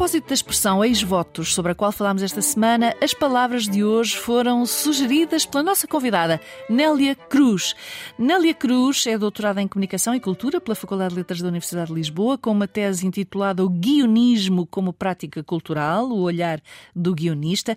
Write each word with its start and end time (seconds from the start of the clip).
Propósito 0.00 0.28
da 0.28 0.34
expressão 0.34 0.82
ex-votos, 0.82 1.52
sobre 1.52 1.72
a 1.72 1.74
qual 1.74 1.92
falámos 1.92 2.22
esta 2.22 2.40
semana, 2.40 2.96
as 3.02 3.12
palavras 3.12 3.68
de 3.68 3.84
hoje 3.84 4.16
foram 4.16 4.64
sugeridas 4.64 5.44
pela 5.44 5.62
nossa 5.62 5.86
convidada, 5.86 6.40
Nélia 6.70 7.14
Cruz. 7.14 7.74
Nélia 8.18 8.54
Cruz 8.54 9.06
é 9.06 9.18
doutorada 9.18 9.60
em 9.60 9.68
Comunicação 9.68 10.14
e 10.14 10.18
Cultura 10.18 10.58
pela 10.58 10.74
Faculdade 10.74 11.10
de 11.10 11.16
Letras 11.16 11.42
da 11.42 11.48
Universidade 11.48 11.88
de 11.88 11.94
Lisboa, 11.96 12.38
com 12.38 12.50
uma 12.50 12.66
tese 12.66 13.06
intitulada 13.06 13.62
O 13.62 13.68
Guionismo 13.68 14.64
como 14.64 14.90
Prática 14.90 15.44
Cultural, 15.44 16.08
o 16.08 16.22
olhar 16.22 16.62
do 16.96 17.14
guionista. 17.14 17.76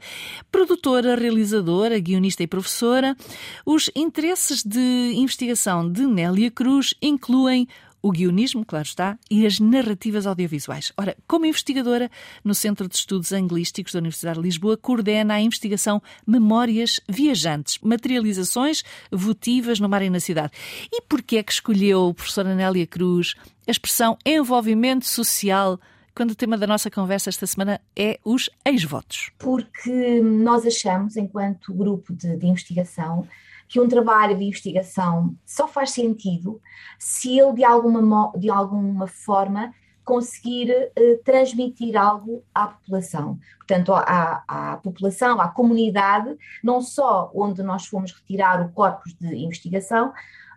Produtora, 0.49 1.15
realizadora, 1.15 1.99
guionista 1.99 2.41
e 2.41 2.47
professora. 2.47 3.17
Os 3.65 3.91
interesses 3.93 4.63
de 4.63 5.11
investigação 5.13 5.91
de 5.91 6.07
Nélia 6.07 6.49
Cruz 6.49 6.93
incluem 7.01 7.67
o 8.03 8.11
guionismo, 8.11 8.65
claro 8.65 8.85
está, 8.85 9.17
e 9.31 9.47
as 9.47 9.61
narrativas 9.61 10.27
audiovisuais. 10.27 10.91
Ora, 10.97 11.15
como 11.25 11.45
investigadora 11.45 12.11
no 12.43 12.53
Centro 12.53 12.89
de 12.89 12.95
Estudos 12.95 13.31
Anglísticos 13.31 13.93
da 13.93 13.99
Universidade 13.99 14.39
de 14.39 14.43
Lisboa, 14.43 14.75
coordena 14.75 15.35
a 15.35 15.41
investigação 15.41 16.01
Memórias 16.27 16.99
Viajantes, 17.07 17.79
materializações 17.81 18.83
votivas 19.09 19.79
no 19.79 19.87
mar 19.87 20.01
e 20.01 20.09
na 20.09 20.19
cidade. 20.19 20.51
E 20.91 21.01
porquê 21.03 21.37
é 21.37 21.43
que 21.43 21.53
escolheu, 21.53 22.13
professora 22.13 22.51
Anélia 22.51 22.85
Cruz, 22.85 23.35
a 23.65 23.71
expressão 23.71 24.17
envolvimento 24.25 25.05
social 25.05 25.79
quando 26.13 26.31
o 26.31 26.35
tema 26.35 26.57
da 26.57 26.67
nossa 26.67 26.91
conversa 26.91 27.29
esta 27.29 27.47
semana 27.47 27.79
é 27.95 28.19
os 28.23 28.49
ex-votos? 28.65 29.31
Porque 29.39 30.21
nós 30.21 30.65
achamos, 30.65 31.15
enquanto 31.15 31.73
grupo 31.73 32.13
de, 32.13 32.35
de 32.35 32.45
investigação, 32.45 33.25
que 33.73 33.79
um 33.79 33.87
trabalho 33.87 34.37
de 34.37 34.43
investigação 34.43 35.35
só 35.43 35.67
faz 35.67 35.89
sentido 35.89 36.61
se 36.99 37.39
ele, 37.39 37.53
de 37.53 37.63
alguma, 37.63 38.31
de 38.37 38.47
alguma 38.47 39.07
forma, 39.07 39.73
conseguir 40.05 40.69
uh, 40.71 41.23
transmitir 41.25 41.97
algo 41.97 42.43
à 42.53 42.67
população. 42.67 43.39
Portanto, 43.57 43.91
à, 43.95 44.43
à, 44.47 44.77
população, 44.77 45.41
à 45.41 45.47
comunidade, 45.47 46.37
não 46.63 46.81
só 46.81 47.31
onde 47.33 47.63
nós 47.63 47.87
fomos 47.87 48.11
retirar 48.11 48.61
o 48.61 48.71
corpus 48.73 49.15
de 49.15 49.35
investigação, 49.35 50.13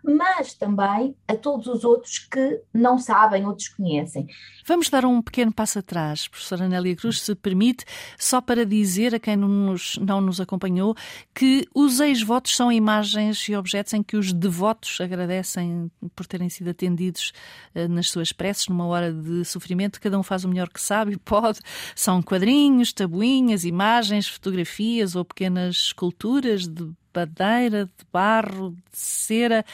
mas 0.07 0.53
também 0.53 1.13
a 1.27 1.35
todos 1.35 1.67
os 1.67 1.83
outros 1.83 2.19
que 2.19 2.61
não 2.73 2.97
sabem 2.97 3.45
ou 3.45 3.53
desconhecem. 3.53 4.25
Vamos 4.65 4.89
dar 4.89 5.03
um 5.03 5.21
pequeno 5.21 5.51
passo 5.51 5.79
atrás, 5.79 6.27
professora 6.27 6.65
Anélia 6.65 6.95
Cruz, 6.95 7.21
se 7.21 7.35
permite, 7.35 7.83
só 8.17 8.39
para 8.39 8.65
dizer 8.65 9.13
a 9.13 9.19
quem 9.19 9.35
não 9.35 9.49
nos, 9.49 9.97
não 9.97 10.21
nos 10.21 10.39
acompanhou 10.39 10.95
que 11.35 11.67
os 11.75 11.99
ex-votos 11.99 12.55
são 12.55 12.71
imagens 12.71 13.47
e 13.49 13.55
objetos 13.55 13.93
em 13.93 14.01
que 14.01 14.15
os 14.15 14.31
devotos 14.31 14.99
agradecem 15.01 15.91
por 16.15 16.25
terem 16.25 16.47
sido 16.47 16.69
atendidos 16.69 17.33
uh, 17.75 17.87
nas 17.89 18.09
suas 18.09 18.31
preces 18.31 18.67
numa 18.67 18.85
hora 18.85 19.11
de 19.11 19.43
sofrimento. 19.43 19.99
Cada 19.99 20.17
um 20.17 20.23
faz 20.23 20.45
o 20.45 20.49
melhor 20.49 20.69
que 20.69 20.81
sabe 20.81 21.13
e 21.13 21.17
pode. 21.17 21.59
São 21.95 22.21
quadrinhos, 22.21 22.93
tabuinhas, 22.93 23.65
imagens, 23.65 24.27
fotografias 24.27 25.15
ou 25.15 25.25
pequenas 25.25 25.75
esculturas 25.75 26.67
de 26.67 26.89
madeira, 27.17 27.85
de 27.85 28.05
barro, 28.11 28.71
de 28.91 28.97
cera. 28.97 29.65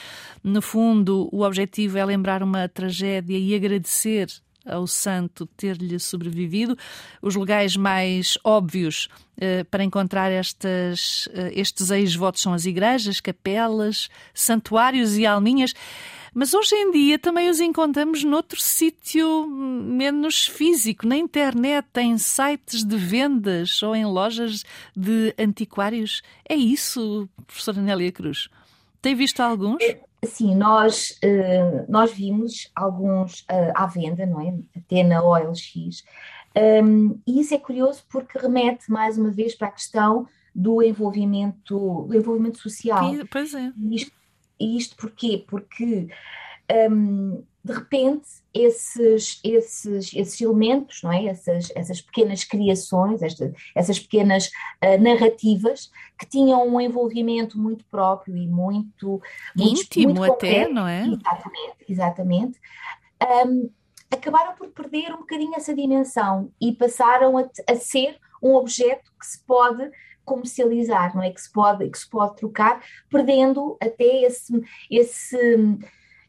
No 0.42 0.62
fundo, 0.62 1.28
o 1.32 1.42
objetivo 1.42 1.98
é 1.98 2.04
lembrar 2.04 2.42
uma 2.42 2.68
tragédia 2.68 3.36
e 3.36 3.54
agradecer 3.54 4.28
ao 4.64 4.86
santo 4.86 5.46
ter-lhe 5.56 5.98
sobrevivido. 5.98 6.76
Os 7.20 7.34
lugares 7.34 7.76
mais 7.76 8.38
óbvios 8.42 9.08
eh, 9.38 9.64
para 9.64 9.84
encontrar 9.84 10.32
estas, 10.32 11.28
eh, 11.34 11.52
estes 11.54 11.90
ex-votos 11.90 12.40
são 12.40 12.54
as 12.54 12.64
igrejas, 12.64 13.20
capelas, 13.20 14.08
santuários 14.32 15.18
e 15.18 15.26
alminhas. 15.26 15.74
Mas 16.34 16.52
hoje 16.52 16.74
em 16.74 16.90
dia 16.90 17.18
também 17.18 17.48
os 17.48 17.60
encontramos 17.60 18.24
noutro 18.24 18.60
sítio 18.60 19.46
menos 19.46 20.46
físico, 20.46 21.06
na 21.06 21.16
internet, 21.16 21.86
em 21.98 22.18
sites 22.18 22.84
de 22.84 22.96
vendas 22.96 23.80
ou 23.82 23.94
em 23.94 24.04
lojas 24.04 24.64
de 24.96 25.32
antiquários. 25.38 26.22
É 26.48 26.56
isso, 26.56 27.28
professora 27.46 27.80
Nélia 27.80 28.10
Cruz? 28.10 28.48
Tem 29.00 29.14
visto 29.14 29.40
alguns? 29.40 29.82
É, 29.82 30.00
sim, 30.24 30.56
nós, 30.56 31.16
eh, 31.22 31.84
nós 31.88 32.12
vimos 32.12 32.70
alguns 32.74 33.44
eh, 33.48 33.72
à 33.74 33.86
venda, 33.86 34.26
não 34.26 34.40
é? 34.40 34.54
Até 34.76 35.04
na 35.04 35.22
OLX. 35.22 36.02
Um, 36.56 37.18
e 37.26 37.40
isso 37.40 37.54
é 37.54 37.58
curioso 37.58 38.04
porque 38.08 38.38
remete 38.38 38.90
mais 38.90 39.18
uma 39.18 39.30
vez 39.30 39.54
para 39.54 39.68
a 39.68 39.72
questão 39.72 40.26
do 40.54 40.82
envolvimento, 40.82 42.06
do 42.08 42.14
envolvimento 42.14 42.58
social. 42.58 43.10
Pois 43.30 43.54
é. 43.54 43.72
Isto, 43.90 44.12
e 44.58 44.76
isto 44.76 44.96
porquê? 44.96 45.44
Porque 45.46 46.08
um, 46.90 47.44
de 47.62 47.72
repente 47.72 48.28
esses, 48.52 49.40
esses, 49.42 50.14
esses 50.14 50.40
elementos, 50.40 51.02
não 51.02 51.12
é? 51.12 51.26
essas, 51.26 51.72
essas 51.74 52.00
pequenas 52.00 52.44
criações, 52.44 53.22
esta, 53.22 53.52
essas 53.74 53.98
pequenas 53.98 54.46
uh, 54.82 55.00
narrativas 55.00 55.90
que 56.18 56.26
tinham 56.26 56.66
um 56.66 56.80
envolvimento 56.80 57.58
muito 57.58 57.84
próprio 57.86 58.36
e 58.36 58.46
muito 58.46 59.20
íntimo 59.56 60.14
muito 60.14 60.32
até, 60.32 60.32
concreto, 60.32 60.74
não 60.74 60.86
é? 60.86 61.00
Exatamente, 61.00 61.76
exatamente. 61.88 62.60
Um, 63.46 63.70
acabaram 64.10 64.54
por 64.54 64.68
perder 64.68 65.12
um 65.12 65.18
bocadinho 65.18 65.54
essa 65.54 65.74
dimensão 65.74 66.52
e 66.60 66.72
passaram 66.72 67.38
a, 67.38 67.48
a 67.68 67.76
ser 67.76 68.18
um 68.42 68.54
objeto 68.54 69.10
que 69.18 69.26
se 69.26 69.42
pode 69.44 69.90
comercializar, 70.24 71.14
não 71.14 71.22
é? 71.22 71.30
Que 71.30 71.40
se 71.40 71.50
pode, 71.52 71.88
que 71.88 71.98
se 71.98 72.08
pode 72.08 72.36
trocar, 72.36 72.82
perdendo 73.10 73.76
até 73.80 74.22
esse, 74.22 74.52
esse, 74.90 75.38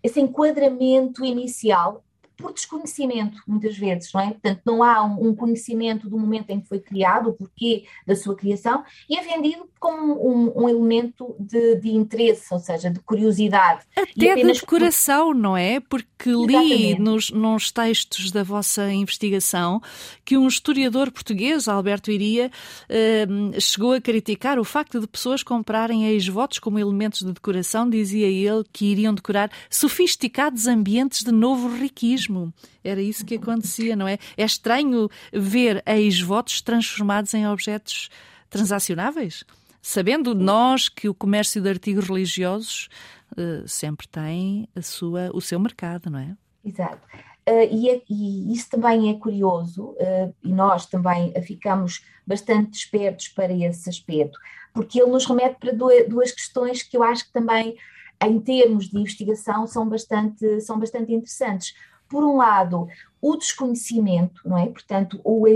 esse 0.03 0.19
enquadramento 0.19 1.23
inicial 1.25 2.03
por 2.37 2.53
desconhecimento, 2.53 3.41
muitas 3.47 3.77
vezes, 3.77 4.11
não 4.13 4.21
é? 4.21 4.29
Portanto, 4.31 4.61
não 4.65 4.83
há 4.83 5.03
um, 5.03 5.29
um, 5.29 5.35
conhecimento 5.35 6.09
do 6.09 6.17
momento 6.17 6.49
em 6.49 6.59
que 6.59 6.67
foi 6.67 6.79
criado, 6.79 7.29
o 7.29 7.33
porquê 7.33 7.85
da 8.05 8.15
sua 8.15 8.35
criação, 8.35 8.83
e 9.09 9.17
é 9.17 9.23
vendido 9.23 9.67
como 9.79 10.13
um, 10.13 10.63
um 10.63 10.69
elemento 10.69 11.35
de, 11.39 11.75
de, 11.75 11.91
interesse, 11.91 12.53
ou 12.53 12.59
seja, 12.59 12.89
de 12.89 12.99
curiosidade. 12.99 13.81
Até 13.95 14.35
de 14.35 14.43
decoração, 14.43 15.27
por... 15.27 15.35
não 15.35 15.55
é? 15.55 15.79
Porque 15.79 16.29
li 16.29 16.97
nos, 16.97 17.29
nos 17.29 17.71
textos 17.71 18.31
da 18.31 18.43
vossa 18.43 18.91
investigação 18.91 19.81
que 20.23 20.37
um 20.37 20.47
historiador 20.47 21.11
português, 21.11 21.67
Alberto 21.67 22.11
Iria, 22.11 22.51
eh, 22.89 23.27
chegou 23.59 23.93
a 23.93 24.01
criticar 24.01 24.57
o 24.57 24.63
facto 24.63 24.99
de 24.99 25.07
pessoas 25.07 25.43
comprarem 25.43 26.07
ex-votos 26.07 26.59
como 26.59 26.79
elementos 26.79 27.21
de 27.21 27.31
decoração, 27.31 27.89
dizia 27.89 28.27
ele, 28.27 28.63
que 28.73 28.85
iriam 28.85 29.13
decorar 29.13 29.51
sofisticados 29.69 30.67
ambientes 30.67 31.23
de 31.23 31.31
novo 31.31 31.69
riquismo 31.75 32.24
mesmo. 32.27 32.53
Era 32.83 33.01
isso 33.01 33.25
que 33.25 33.35
acontecia, 33.35 33.95
não 33.95 34.07
é? 34.07 34.17
É 34.37 34.43
estranho 34.43 35.09
ver 35.31 35.83
ex-votos 35.85 36.61
transformados 36.61 37.33
em 37.33 37.47
objetos 37.47 38.09
transacionáveis, 38.49 39.43
sabendo 39.81 40.33
nós 40.33 40.89
que 40.89 41.09
o 41.09 41.13
comércio 41.13 41.61
de 41.61 41.69
artigos 41.69 42.07
religiosos 42.07 42.89
uh, 43.33 43.67
sempre 43.67 44.07
tem 44.07 44.67
a 44.75 44.81
sua, 44.81 45.29
o 45.33 45.41
seu 45.41 45.59
mercado, 45.59 46.09
não 46.09 46.19
é? 46.19 46.35
Exato. 46.63 47.05
Uh, 47.47 47.67
e, 47.69 47.89
é, 47.89 48.01
e, 48.09 48.53
isso 48.53 48.69
também 48.71 49.11
é 49.11 49.13
curioso, 49.13 49.89
uh, 49.91 50.33
e 50.43 50.51
nós 50.51 50.87
também 50.87 51.31
ficamos 51.43 52.03
bastante 52.25 52.71
despertos 52.71 53.27
para 53.27 53.53
esse 53.53 53.87
aspecto, 53.87 54.39
porque 54.73 54.99
ele 54.99 55.11
nos 55.11 55.25
remete 55.25 55.57
para 55.59 55.71
duas 55.71 56.31
questões 56.31 56.81
que 56.81 56.97
eu 56.97 57.03
acho 57.03 57.25
que 57.25 57.31
também, 57.31 57.75
em 58.23 58.39
termos 58.39 58.89
de 58.89 58.97
investigação, 58.97 59.67
são 59.67 59.87
bastante, 59.87 60.59
são 60.61 60.79
bastante 60.79 61.13
interessantes 61.13 61.75
por 62.09 62.23
um 62.23 62.37
lado, 62.37 62.87
o 63.21 63.35
desconhecimento, 63.35 64.41
não 64.45 64.57
é? 64.57 64.67
Portanto, 64.67 65.19
o 65.23 65.47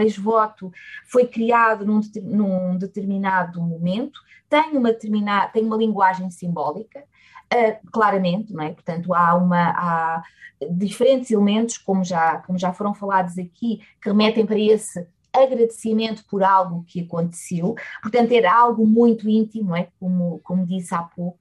ex-voto 0.00 0.72
foi 1.06 1.26
criado 1.26 1.84
num, 1.84 2.00
num, 2.22 2.78
determinado 2.78 3.60
momento, 3.60 4.20
tem 4.48 4.76
uma, 4.76 4.92
determinada, 4.92 5.52
tem 5.52 5.64
uma 5.64 5.76
linguagem 5.76 6.30
simbólica, 6.30 7.00
uh, 7.00 7.90
claramente, 7.90 8.52
não 8.52 8.64
é? 8.64 8.70
Portanto, 8.72 9.12
há, 9.12 9.34
uma, 9.34 9.70
há 9.70 10.22
diferentes 10.70 11.30
elementos, 11.30 11.76
como 11.76 12.02
já, 12.04 12.38
como 12.38 12.58
já 12.58 12.72
foram 12.72 12.94
falados 12.94 13.38
aqui, 13.38 13.80
que 14.00 14.08
remetem 14.08 14.46
para 14.46 14.58
esse 14.58 15.06
agradecimento 15.34 16.24
por 16.30 16.42
algo 16.44 16.84
que 16.86 17.00
aconteceu, 17.00 17.74
portanto 18.00 18.30
era 18.30 18.54
algo 18.54 18.86
muito 18.86 19.28
íntimo, 19.28 19.74
é? 19.74 19.88
como, 19.98 20.38
como 20.44 20.64
disse 20.64 20.94
há 20.94 21.02
pouco, 21.02 21.40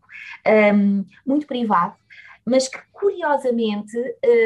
um, 0.76 1.06
muito 1.26 1.46
privado, 1.46 1.94
mas 2.46 2.68
que 2.68 2.80
curiosamente 2.92 3.98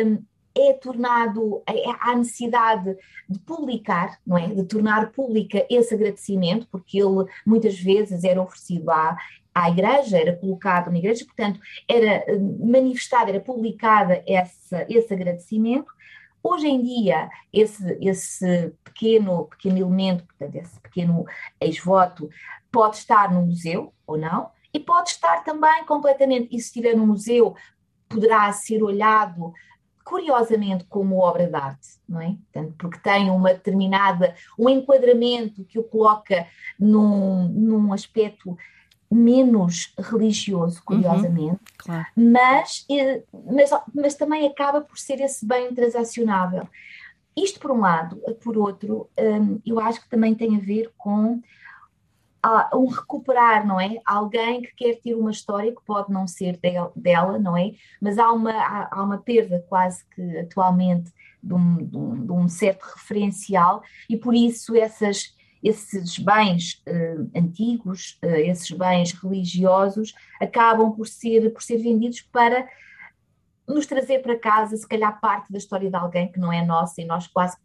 um, 0.06 0.24
é 0.58 0.74
tornado, 0.74 1.62
é, 1.68 1.84
há 2.00 2.16
necessidade 2.16 2.98
de 3.30 3.40
publicar, 3.40 4.20
não 4.26 4.38
é? 4.38 4.48
De 4.48 4.64
tornar 4.64 5.12
pública 5.12 5.66
esse 5.70 5.94
agradecimento, 5.94 6.68
porque 6.72 6.98
ele 7.00 7.26
muitas 7.46 7.80
vezes 7.80 8.24
era 8.24 8.42
oferecido 8.42 8.90
à, 8.90 9.16
à 9.54 9.70
igreja, 9.70 10.18
era 10.18 10.36
colocado 10.36 10.90
na 10.90 10.98
igreja, 10.98 11.26
portanto, 11.26 11.60
era 11.88 12.26
hum, 12.30 12.58
manifestada, 12.72 13.30
era 13.30 13.40
publicada 13.40 14.24
essa, 14.28 14.86
esse 14.90 15.14
agradecimento. 15.14 15.92
Hoje 16.44 16.68
em 16.68 16.82
dia, 16.82 17.30
esse, 17.52 17.98
esse 18.02 18.74
pequeno, 18.84 19.46
pequeno 19.46 19.78
elemento, 19.78 20.24
portanto, 20.26 20.56
esse 20.56 20.80
pequeno 20.80 21.26
ex-voto, 21.60 22.30
pode 22.72 22.98
estar 22.98 23.32
no 23.32 23.42
museu 23.46 23.94
ou 24.06 24.18
não, 24.18 24.50
e 24.74 24.80
pode 24.80 25.10
estar 25.10 25.44
também 25.44 25.86
completamente, 25.86 26.56
e 26.56 26.60
se 26.60 26.68
estiver 26.68 26.96
no 26.96 27.08
museu, 27.08 27.56
poderá 28.08 28.52
ser 28.52 28.84
olhado 28.84 29.54
curiosamente 30.04 30.86
como 30.86 31.20
obra 31.20 31.48
de 31.48 31.56
arte, 31.56 31.90
não 32.08 32.22
é? 32.22 32.36
Portanto, 32.52 32.76
porque 32.78 33.00
tem 33.00 33.30
uma 33.30 33.54
determinada, 33.54 34.34
um 34.58 34.70
enquadramento 34.70 35.66
que 35.66 35.78
o 35.78 35.84
coloca 35.84 36.48
num, 36.80 37.50
num 37.50 37.92
aspecto 37.92 38.58
menos 39.12 39.94
religioso, 39.98 40.78
uhum, 40.78 40.84
curiosamente, 40.86 41.52
uhum, 41.52 41.78
claro. 41.78 42.06
mas, 42.16 42.86
eh, 42.90 43.24
mas, 43.52 43.70
mas 43.94 44.16
também 44.16 44.48
acaba 44.48 44.82
por 44.82 44.98
ser 44.98 45.20
esse 45.20 45.46
bem 45.46 45.74
transacionável. 45.74 46.68
Isto 47.36 47.60
por 47.60 47.72
um 47.72 47.82
lado, 47.82 48.16
por 48.42 48.58
outro, 48.58 49.10
hum, 49.20 49.60
eu 49.66 49.80
acho 49.80 50.02
que 50.02 50.10
também 50.10 50.34
tem 50.34 50.56
a 50.56 50.60
ver 50.60 50.92
com 50.98 51.42
um 52.74 52.88
recuperar, 52.88 53.66
não 53.66 53.80
é? 53.80 54.00
Alguém 54.06 54.62
que 54.62 54.74
quer 54.76 54.96
ter 54.96 55.16
uma 55.16 55.32
história 55.32 55.74
que 55.74 55.84
pode 55.86 56.12
não 56.12 56.28
ser 56.28 56.60
dela, 56.96 57.40
não 57.40 57.58
é? 57.58 57.74
Mas 58.02 58.18
há 58.18 58.32
uma, 58.32 58.52
há, 58.92 59.04
uma 59.04 59.18
perda 59.18 59.66
quase 59.68 60.06
que 60.14 60.40
atualmente 60.40 61.12
de 61.42 61.54
um, 61.54 61.78
de 61.78 61.98
um, 61.98 62.26
de 62.26 62.32
um 62.32 62.48
certo 62.48 62.84
referencial 62.84 63.84
e 64.10 64.18
por 64.18 64.34
isso 64.34 64.76
essas, 64.76 65.36
esses 65.64 66.18
bens 66.20 66.84
uh, 66.88 67.30
antigos, 67.36 68.20
uh, 68.24 68.28
esses 68.28 68.72
bens 68.72 69.12
religiosos, 69.14 70.14
acabam 70.40 70.92
por 70.92 71.08
ser, 71.08 71.52
por 71.52 71.62
ser 71.62 71.78
vendidos 71.78 72.22
para 72.22 72.68
nos 73.68 73.86
trazer 73.86 74.20
para 74.20 74.40
casa, 74.40 74.78
se 74.78 74.88
calhar, 74.88 75.20
parte 75.20 75.52
da 75.52 75.58
história 75.58 75.90
de 75.90 75.96
alguém 75.96 76.32
que 76.32 76.40
não 76.40 76.54
é 76.54 76.66
nossa 76.66 77.02
e 77.02 77.06
nós 77.06 77.28
quase 77.28 77.58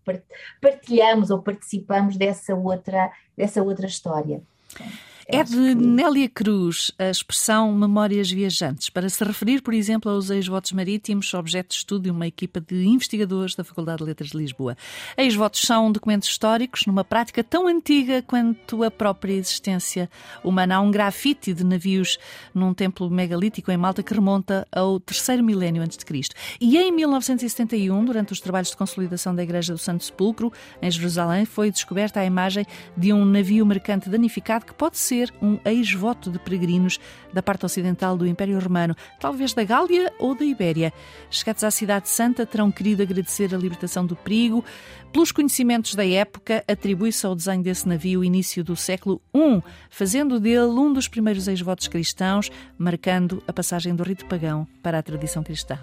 partilhamos 0.60 1.30
ou 1.30 1.40
participamos 1.40 2.16
dessa 2.16 2.54
outra, 2.54 3.12
dessa 3.36 3.62
outra 3.62 3.86
história. 3.86 4.42
Okay. 4.74 5.11
É 5.34 5.42
de 5.42 5.74
Nélia 5.74 6.28
Cruz 6.28 6.92
a 6.98 7.08
expressão 7.08 7.72
memórias 7.72 8.30
viajantes, 8.30 8.90
para 8.90 9.08
se 9.08 9.24
referir, 9.24 9.62
por 9.62 9.72
exemplo, 9.72 10.12
aos 10.12 10.28
ex-votos 10.28 10.72
marítimos, 10.72 11.32
objeto 11.32 11.70
de 11.70 11.76
estudo 11.76 12.02
de 12.02 12.10
uma 12.10 12.26
equipa 12.26 12.60
de 12.60 12.84
investigadores 12.84 13.54
da 13.54 13.64
Faculdade 13.64 14.00
de 14.00 14.04
Letras 14.04 14.28
de 14.32 14.36
Lisboa. 14.36 14.76
Ex-votos 15.16 15.62
são 15.62 15.90
documentos 15.90 16.28
históricos 16.28 16.84
numa 16.84 17.02
prática 17.02 17.42
tão 17.42 17.66
antiga 17.66 18.20
quanto 18.20 18.84
a 18.84 18.90
própria 18.90 19.32
existência 19.32 20.10
humana. 20.44 20.76
Há 20.76 20.80
um 20.82 20.90
grafite 20.90 21.54
de 21.54 21.64
navios 21.64 22.18
num 22.54 22.74
templo 22.74 23.08
megalítico 23.08 23.72
em 23.72 23.76
Malta 23.78 24.02
que 24.02 24.12
remonta 24.12 24.68
ao 24.70 25.00
terceiro 25.00 25.42
milénio 25.42 25.82
antes 25.82 25.96
de 25.96 26.04
Cristo. 26.04 26.34
E 26.60 26.76
em 26.76 26.92
1971, 26.92 28.04
durante 28.04 28.34
os 28.34 28.40
trabalhos 28.40 28.68
de 28.68 28.76
consolidação 28.76 29.34
da 29.34 29.42
Igreja 29.42 29.72
do 29.72 29.78
Santo 29.78 30.04
Sepulcro, 30.04 30.52
em 30.82 30.90
Jerusalém, 30.90 31.46
foi 31.46 31.70
descoberta 31.70 32.20
a 32.20 32.26
imagem 32.26 32.66
de 32.94 33.14
um 33.14 33.24
navio 33.24 33.64
mercante 33.64 34.10
danificado 34.10 34.66
que 34.66 34.74
pode 34.74 34.98
ser 34.98 35.21
ser 35.22 35.32
um 35.40 35.58
ex-voto 35.64 36.30
de 36.30 36.38
peregrinos 36.38 36.98
da 37.32 37.42
parte 37.42 37.64
ocidental 37.64 38.16
do 38.16 38.26
Império 38.26 38.58
Romano, 38.58 38.96
talvez 39.20 39.52
da 39.54 39.62
Gália 39.62 40.12
ou 40.18 40.34
da 40.34 40.44
Ibéria. 40.44 40.92
Chegados 41.30 41.62
à 41.62 41.70
Cidade 41.70 42.08
Santa, 42.08 42.44
terão 42.44 42.72
querido 42.72 43.02
agradecer 43.02 43.54
a 43.54 43.58
libertação 43.58 44.04
do 44.04 44.16
perigo. 44.16 44.64
Pelos 45.12 45.30
conhecimentos 45.30 45.94
da 45.94 46.06
época, 46.06 46.64
atribui-se 46.66 47.24
ao 47.24 47.34
desenho 47.34 47.62
desse 47.62 47.86
navio 47.86 48.20
o 48.20 48.24
início 48.24 48.64
do 48.64 48.74
século 48.74 49.20
I, 49.34 49.62
fazendo 49.90 50.40
dele 50.40 50.66
um 50.66 50.92
dos 50.92 51.06
primeiros 51.06 51.46
ex-votos 51.46 51.86
cristãos, 51.88 52.50
marcando 52.76 53.42
a 53.46 53.52
passagem 53.52 53.94
do 53.94 54.02
rito 54.02 54.26
pagão 54.26 54.66
para 54.82 54.98
a 54.98 55.02
tradição 55.02 55.42
cristã. 55.42 55.78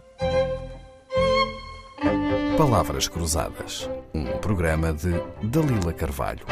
Palavras 2.57 3.07
Cruzadas, 3.07 3.89
um 4.13 4.25
programa 4.39 4.91
de 4.91 5.13
Dalila 5.41 5.93
Carvalho. 5.93 6.45